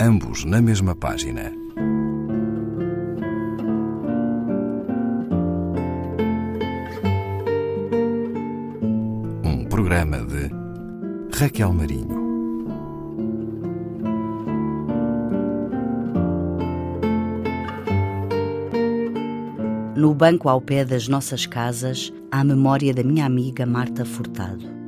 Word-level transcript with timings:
ambos 0.00 0.44
na 0.44 0.60
mesma 0.60 0.94
página. 0.94 1.52
Um 9.44 9.64
programa 9.68 10.18
de 10.18 10.50
Raquel 11.36 11.72
Marinho. 11.72 12.24
No 19.96 20.12
banco 20.12 20.48
ao 20.48 20.60
pé 20.60 20.84
das 20.84 21.08
nossas 21.08 21.46
casas, 21.46 22.12
há 22.30 22.40
a 22.40 22.44
memória 22.44 22.92
da 22.92 23.02
minha 23.02 23.24
amiga 23.24 23.64
Marta 23.64 24.04
Furtado. 24.04 24.83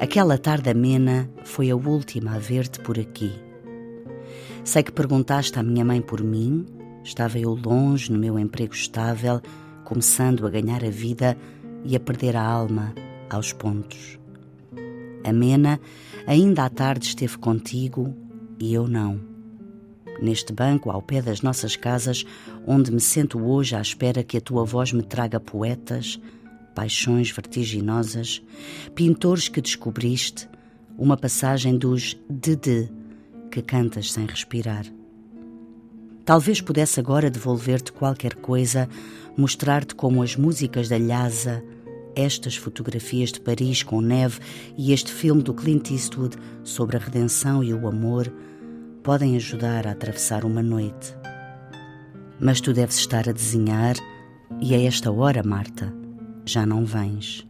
Aquela 0.00 0.38
tarde 0.38 0.70
amena 0.70 1.28
foi 1.42 1.70
a 1.72 1.76
última 1.76 2.36
a 2.36 2.38
ver-te 2.38 2.78
por 2.78 2.96
aqui. 3.00 3.32
Sei 4.62 4.80
que 4.80 4.92
perguntaste 4.92 5.58
à 5.58 5.62
minha 5.62 5.84
mãe 5.84 6.00
por 6.00 6.22
mim, 6.22 6.64
estava 7.02 7.36
eu 7.36 7.52
longe 7.52 8.12
no 8.12 8.18
meu 8.18 8.38
emprego 8.38 8.72
estável, 8.72 9.40
começando 9.84 10.46
a 10.46 10.50
ganhar 10.50 10.84
a 10.84 10.88
vida 10.88 11.36
e 11.84 11.96
a 11.96 12.00
perder 12.00 12.36
a 12.36 12.44
alma 12.44 12.94
aos 13.28 13.52
pontos. 13.52 14.20
A 15.24 15.32
Mena 15.32 15.80
ainda 16.28 16.64
à 16.64 16.70
tarde 16.70 17.06
esteve 17.06 17.36
contigo 17.36 18.14
e 18.60 18.72
eu 18.72 18.86
não. 18.86 19.20
Neste 20.22 20.52
banco, 20.52 20.92
ao 20.92 21.02
pé 21.02 21.20
das 21.20 21.42
nossas 21.42 21.74
casas, 21.74 22.24
onde 22.64 22.92
me 22.92 23.00
sento 23.00 23.40
hoje 23.44 23.74
à 23.74 23.80
espera 23.80 24.22
que 24.22 24.36
a 24.36 24.40
tua 24.40 24.64
voz 24.64 24.92
me 24.92 25.02
traga 25.02 25.40
poetas, 25.40 26.20
paixões 26.78 27.32
vertiginosas, 27.32 28.40
pintores 28.94 29.48
que 29.48 29.60
descobriste, 29.60 30.48
uma 30.96 31.16
passagem 31.16 31.76
dos 31.76 32.16
de 32.30 32.88
que 33.50 33.60
cantas 33.60 34.12
sem 34.12 34.26
respirar. 34.26 34.86
Talvez 36.24 36.60
pudesse 36.60 37.00
agora 37.00 37.32
devolver-te 37.32 37.92
qualquer 37.92 38.36
coisa, 38.36 38.88
mostrar-te 39.36 39.96
como 39.96 40.22
as 40.22 40.36
músicas 40.36 40.88
da 40.88 40.96
Lhasa, 40.96 41.64
estas 42.14 42.54
fotografias 42.54 43.32
de 43.32 43.40
Paris 43.40 43.82
com 43.82 44.00
neve 44.00 44.38
e 44.76 44.92
este 44.92 45.10
filme 45.10 45.42
do 45.42 45.52
Clint 45.52 45.90
Eastwood 45.90 46.36
sobre 46.62 46.96
a 46.96 47.00
redenção 47.00 47.64
e 47.64 47.74
o 47.74 47.88
amor 47.88 48.32
podem 49.02 49.34
ajudar 49.34 49.84
a 49.84 49.90
atravessar 49.90 50.44
uma 50.44 50.62
noite. 50.62 51.12
Mas 52.38 52.60
tu 52.60 52.72
deves 52.72 52.98
estar 52.98 53.28
a 53.28 53.32
desenhar 53.32 53.96
e 54.60 54.76
a 54.76 54.80
esta 54.80 55.10
hora, 55.10 55.42
Marta, 55.42 55.92
já 56.48 56.66
não 56.66 56.84
vens. 56.84 57.46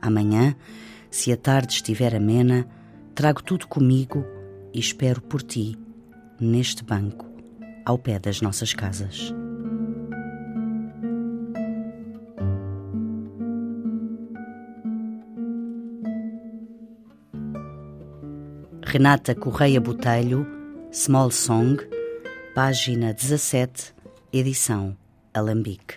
Amanhã, 0.00 0.54
se 1.10 1.32
a 1.32 1.36
tarde 1.36 1.74
estiver 1.74 2.14
amena, 2.14 2.66
trago 3.14 3.42
tudo 3.42 3.66
comigo 3.66 4.24
e 4.72 4.78
espero 4.78 5.20
por 5.20 5.42
ti, 5.42 5.76
neste 6.40 6.84
banco, 6.84 7.26
ao 7.84 7.98
pé 7.98 8.18
das 8.18 8.40
nossas 8.40 8.72
casas. 8.72 9.32
Renata 18.84 19.34
Correia 19.34 19.80
Botelho, 19.80 20.46
Small 20.92 21.30
Song, 21.30 21.78
página 22.54 23.14
17, 23.14 23.94
edição 24.32 24.94
Alambique. 25.32 25.96